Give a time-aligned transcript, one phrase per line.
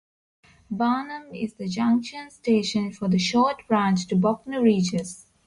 [0.71, 5.27] Barnham is the junction station for the short branch to Bognor Regis.